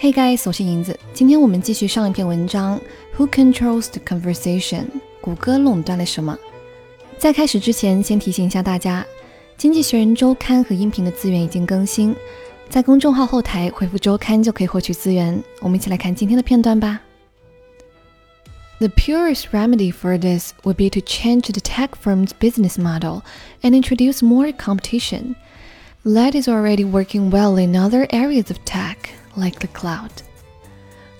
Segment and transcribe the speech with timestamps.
[0.00, 0.98] Hey guys，我是银子。
[1.12, 2.80] 今天我们继续上一篇文章，
[3.16, 4.86] Who controls the conversation？
[5.20, 6.38] 谷歌垄断了什么？
[7.18, 9.02] 在开始之前，先提醒一下大家，《
[9.56, 12.16] 经济学人》周刊和音频的资源已经更新，
[12.68, 15.42] 在公众号后台回复“周刊”就可以获取资源。
[15.60, 17.00] 我们一起来看今天的片段吧。
[18.78, 23.20] The purest remedy for this would be to change the tech firm's business model
[23.60, 25.34] and introduce more competition.
[26.02, 28.96] That is already working well in other areas of tech
[29.37, 30.11] like the cloud.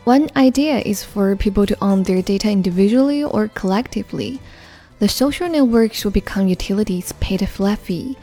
[0.05, 4.39] One idea is for people to own their data individually or collectively.
[4.99, 8.15] The social networks will become utilities paid a flat fee,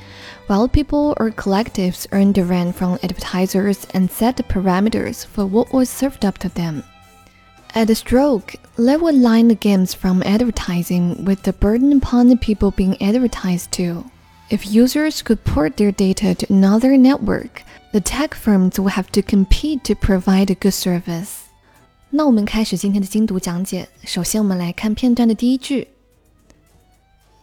[0.46, 5.72] while people or collectives earn the rent from advertisers and set the parameters for what
[5.72, 6.84] was served up to them.
[7.74, 12.36] At a stroke, that would line the games from advertising with the burden upon the
[12.36, 14.04] people being advertised to.
[14.50, 19.21] If users could port their data to another network, the tech firms will have to
[19.21, 21.47] compete to provide a good service.
[22.09, 23.87] 那我们开始今天的精读讲解。
[24.03, 25.87] 首先，我们来看片段的第一句。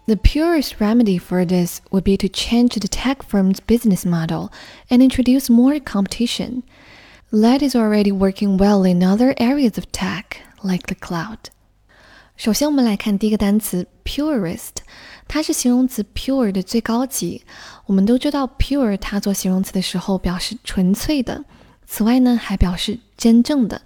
[0.06, 4.50] The purest remedy for this would be to change the tech firm's business model
[4.89, 6.62] and introduce more competition.
[7.31, 11.50] That is already working well in other areas of tech, like the cloud.
[12.40, 14.70] 首先，我们来看第一个单词 purest。
[15.28, 17.44] 它是形容词 pure 的最高级。
[17.86, 21.44] 我们都知道 pure 它做形容词的时候表示纯粹的。
[21.86, 23.81] 此外呢，还表示真正的。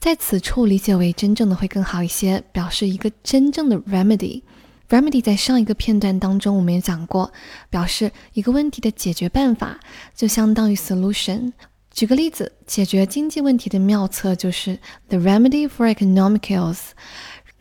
[0.00, 4.42] 在此处理解为真正的会更好一些，表示一个真正的 remedy。
[4.88, 7.32] remedy 在上一个片段当中我们也讲过，
[7.70, 9.78] 表示一个问题的解决办法，
[10.16, 11.52] 就相当于 solution。
[11.92, 14.78] 举个例子，解决经济问题的妙策就是
[15.08, 16.78] the remedy for economic ills。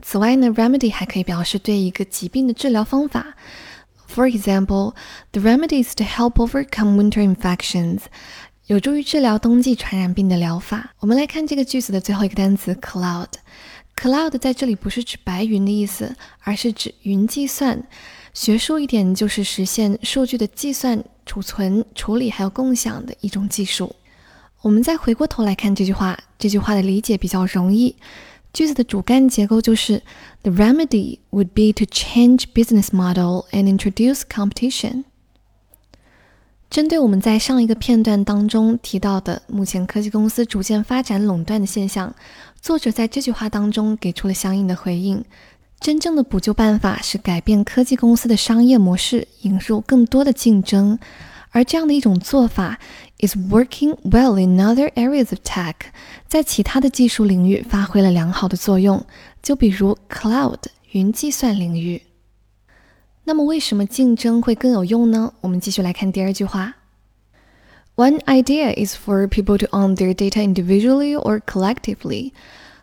[0.02, 3.36] 此外呢，remedy 还可以表示对一个疾病的治疗方法。
[4.14, 4.94] For example,
[5.32, 8.02] the remedies to help overcome winter infections
[8.66, 10.92] 有助于治疗冬季传染病的疗法。
[11.00, 13.28] 我们来看这个句子的最后一个单词 cloud。
[13.96, 17.84] cloud 在这里不是指白云的意思，而是指云计算。
[18.34, 23.96] 学术一点，就是实现数据的计算、储存、处理还有共享的一种技术。
[24.62, 27.96] 我们再回过头来看这句话，这句话的理解比较容易。
[28.54, 30.02] 句子的主干结构就是
[30.44, 35.06] The remedy would be to change business model and introduce competition。
[36.70, 42.16] 针对我们在上一个片段当中提到的目前科技公司逐渐发展垄断的现象，
[42.62, 45.24] 作者在这句话当中给出了相应的回应。
[45.80, 50.98] 真正的补救办法是改变科技公司的商业模式，引入更多的竞争。
[51.50, 52.80] 而这样的一种做法
[53.21, 55.75] is working well in other areas of tech，
[56.29, 59.05] 在其他的技术领域发挥了良好的作用，
[59.43, 60.59] 就比如 cloud
[60.93, 62.03] 云计算领域。
[63.25, 65.33] 那么为什么竞争会更有用呢？
[65.41, 66.75] 我们继续来看第二句话。
[67.97, 72.33] One idea is for people to own their data individually or collectively.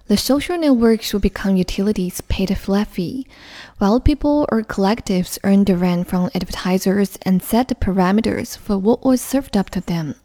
[0.07, 3.25] The social networks will become utilities paid a flat fee,
[3.77, 9.05] while people or collectives earn the rent from advertisers and set the parameters for what
[9.05, 10.15] was served up to them.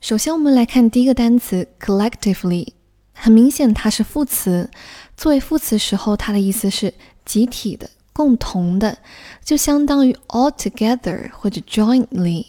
[0.00, 2.68] 首先，我们来看第一个单词 collectively，
[3.14, 4.70] 很明显它是副词。
[5.16, 6.92] 作为副词时候，它的意思是
[7.24, 8.98] 集体的、共同的，
[9.42, 12.44] 就相当于 altogether 或者 jointly。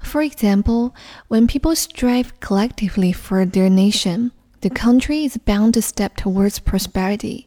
[0.00, 0.92] For example,
[1.28, 7.46] when people strive collectively for their nation the country is bound to step towards prosperity.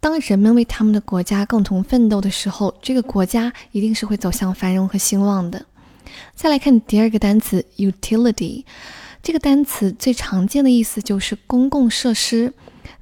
[0.00, 5.66] 当人们为他们的国家共同奋斗的时候，这个国家一定是会走向繁荣和兴旺的。
[6.34, 8.64] 再来看第二个单词 utility，
[9.22, 12.52] 这个单词最常见的意思就是公共设施，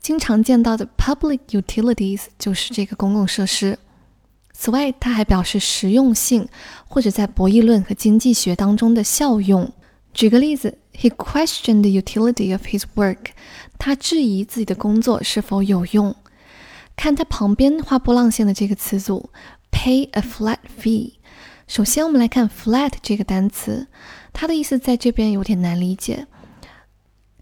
[0.01, 3.79] 经常见到的 public utilities 就是这个公共设施。
[4.53, 6.49] 此外，它还表示实用性，
[6.89, 9.71] 或者在博弈论和经济学当中的效用。
[10.15, 13.33] 举个例子，He questioned the utility of his work。
[13.79, 16.17] 他质疑自己的工作是否有用。
[16.97, 19.29] 看他旁边画波浪线的这个词组
[19.71, 21.13] ，pay a flat fee。
[21.67, 23.89] 首先，我们来看 flat 这个单词，
[24.33, 26.29] 它的意思在这边有点难理解。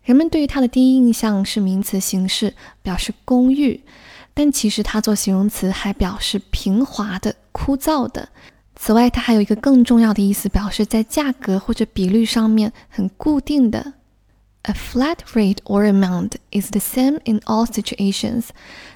[0.03, 3.83] 人们对于它的第一印象是名词形式，表示公寓，
[4.33, 8.31] 但其实它做形容词还表示平滑的、枯燥的。
[8.75, 13.93] 此外，它还有一个更重要的意思，表示在价格或者比率上面很固定的。
[14.63, 18.47] A flat rate or amount is the same in all situations。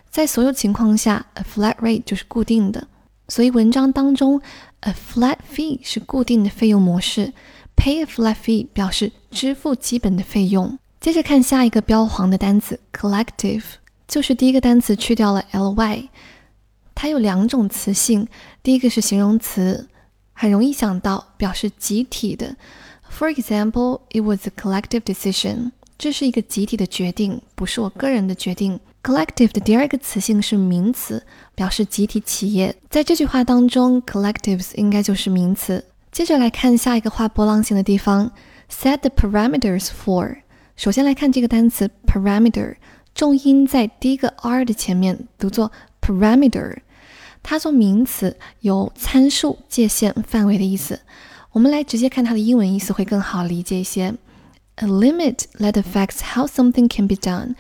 [0.09, 2.89] 在所有情况下，a flat rate 就是固定的。
[3.29, 4.41] 所以文章当中
[4.81, 7.33] ，a flat fee 是固定的费用模式
[7.77, 10.79] ，pay a flat fee 表示支付基本的费用。
[11.01, 13.63] 接着看下一个标黄的单词，collective，
[14.07, 16.09] 就是第一个单词去掉了 ly。
[16.95, 18.27] 它有两种词性，
[18.63, 19.89] 第一个是形容词，
[20.33, 22.57] 很容易想到表示集体的。
[23.11, 25.71] For example, it was a collective decision.
[25.97, 28.81] 这是一个集体的决定，不是我个人的决定。
[29.03, 31.25] Collective 的第二个词性是名词，
[31.55, 32.77] 表示集体企业。
[32.91, 35.85] 在这句话当中，collectives 应该就是名词。
[36.11, 38.33] 接着来看下一个画波浪线的地方
[38.71, 40.39] ，set the parameters for。
[40.77, 42.77] 首先来看这个单词 parameter，
[43.15, 45.71] 重音在第一个 r 的前面，读作
[46.01, 46.79] parameter。
[47.43, 51.01] 它做名词，有参数、界限、范围的意思。
[51.53, 54.15] 我们来直接看它的英文意思会更好理解一些。
[54.77, 57.55] A limit that affects how something can be done，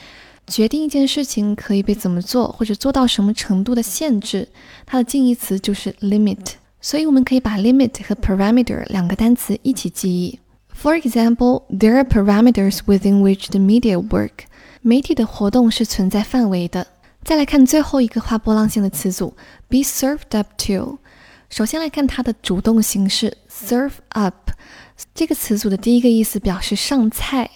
[0.49, 4.49] 决定一件事情可以被怎么做或者做到什么程度的限制。
[4.87, 10.39] 它的近义词就是 limit，所以我们可以把 limit 和 parameter 两个单词一起记忆。
[10.75, 14.47] For example, there are parameters within which the media work。
[14.81, 16.87] 媒体的活动是存在范围的。
[17.25, 19.35] 再来看最后一个画波浪线的词组
[19.69, 20.99] ，be served up to。
[21.51, 24.51] 首先来看它的主动形式，serve up。
[25.15, 27.51] 这个词组的第一个意思表示上菜。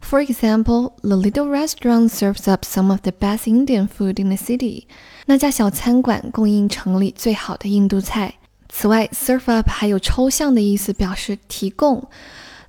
[0.00, 4.36] For example, the little restaurant serves up some of the best Indian food in the
[4.36, 4.84] city。
[5.26, 8.34] 那家小餐馆供应城里最好的印度菜。
[8.68, 12.08] 此外，serve up 还有抽象的意思，表示提供。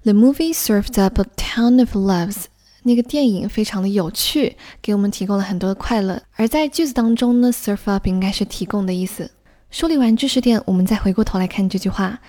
[0.04, 2.46] The movie served up a ton of loves。
[2.84, 6.22] 那个电影非常的有趣，给我们提供了很多的快乐。
[6.36, 9.30] 而在句子当中呢，serve up 应该是提供的意思。
[9.70, 12.20] 梳理完知识点，我们再回过头来看这句话。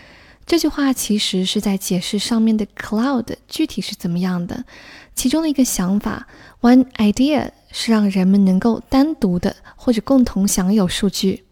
[0.46, 4.66] 这句话其实是在解释上面的 cloud 具体是怎么样的。
[5.16, 6.28] 其中的一个想法
[6.62, 11.44] ，one idea 是让人们能够单独的或者共同享有数据。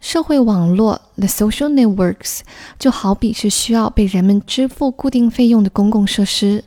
[0.00, 2.40] 社会网络 the social networks
[2.78, 6.64] 就好比是需要被人们支付固定费用的公共设施。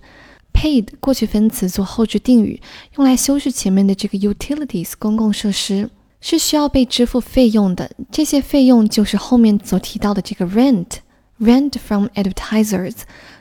[0.53, 2.61] paid 过去分词做后置定语，
[2.95, 5.89] 用来修饰前面的这个 utilities 公共设施，
[6.27, 7.91] 是需要被支付费用的。
[8.11, 12.95] 这些费用就是后面所提到的这个 rent，rent from advertisers，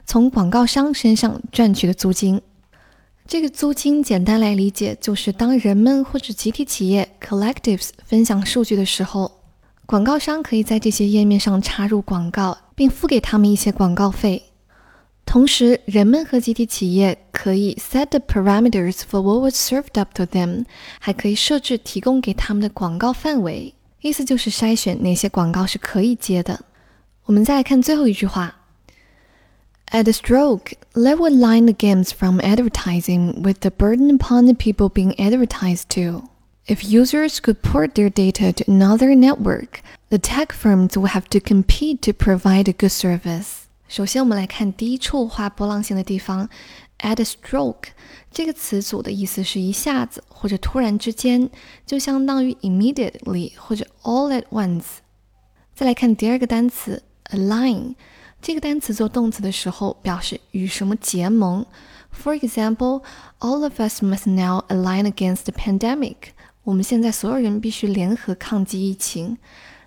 [0.05, 2.43] 从广告商身上赚取的租金。
[3.27, 9.33] 这个租金简单来理解，就是当人们或者集体企业 collectives 分享数据的时候，
[9.87, 14.43] 广告商可以在这些页面上插入广告，并付给他们一些广告费。
[15.34, 20.66] 同时，人们和集体企业可以 set the parameters for what was served up to them，
[21.00, 26.66] 还可以设置提供给他们的广告范围，意思就是筛选哪些广告是可以接的。
[27.25, 28.56] 我们再来看最后一句话：
[29.92, 34.90] At a stroke, let would line the games from advertising with the burden upon the people
[34.90, 36.24] being advertised to.
[36.66, 41.40] If users could port their data to another network, the tech firms would have to
[41.40, 43.62] compete to provide a good service.
[43.87, 46.49] 首先，我们来看第一处画波浪线的地方
[47.01, 47.89] ，at a stroke
[48.31, 51.51] 这个词组的意思是一下子或者突然之间，
[51.85, 54.85] 就相当于 immediately 或者 all at once。
[55.75, 57.95] 再来看第二个单词 align，
[58.41, 61.65] 这个单词做动词的时候表示与什么结盟。
[62.11, 63.03] For example,
[63.41, 66.17] all of us must now align against the pandemic。
[66.63, 69.37] 我们现在所有人必须联合抗击疫情。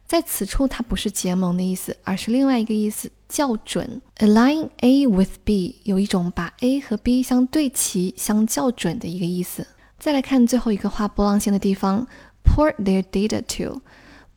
[0.07, 4.01] 在此处，它不是结盟的意思，而是另外一个意思，校准。
[4.19, 9.67] Align A with B 有一种把 A 和 B 相对齐、相校准的一个意思。
[9.99, 12.07] 再来看最后一个画波浪线的地方
[12.45, 13.81] ，port their data to。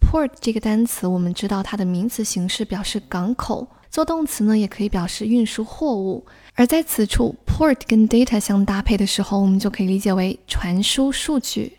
[0.00, 6.26] port 这个单词，我们知道它的名词形式表示港口，做动词呢也可以表示运输货物。
[6.54, 11.76] 而在此处，port 跟 data 相搭配的时候，我们就可以理解为传输数据。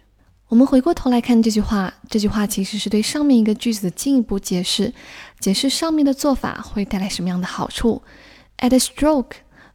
[0.52, 4.94] 我们回过头来看这句话，这句话其实是对上面一个句子的进一步解释，
[5.40, 8.02] 解释上面的做法会带来什么样的好处。
[8.58, 9.32] At a stroke，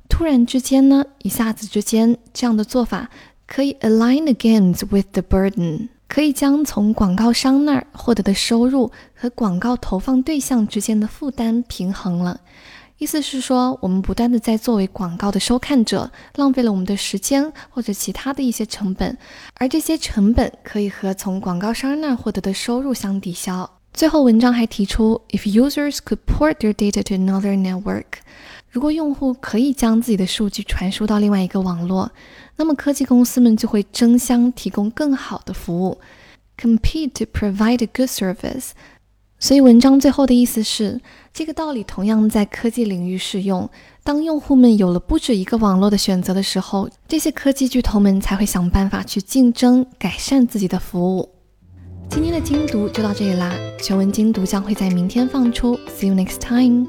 [0.06, 3.08] 突然之间呢，一下子之间，这样的做法
[3.46, 12.42] 可以 align the gains with the burden，可以将从广告商那儿获得的收入和广告投放对象之间的负担平衡了。
[12.98, 19.18] 意思是说，我们不断的在作为广告的收看者，浪费了我们的时间或者其他的一些成本，
[19.56, 23.70] 而这些成本可以和从广告商那儿获得的收入相抵消。
[23.92, 28.04] 最后，文章还提出，if users could port their data to another network，
[28.70, 32.10] 如果用户可以将自己的数据传输到另外一个网络，
[32.56, 35.98] 那么科技公司们就会争相提供更好的服务
[36.58, 38.70] ，compete to provide a good service。
[39.46, 41.00] 所以，文章最后的意思是，
[41.32, 43.70] 这个道理同样在科技领域适用。
[44.02, 51.28] 当用户们有了不止一个网络的选择的时候，这些科技巨头们才会想办法去竞争、改善自己的服务。
[52.10, 55.78] 今天的精读就到这里啦，全文精读将会在明天放出。
[55.96, 56.88] See you next time.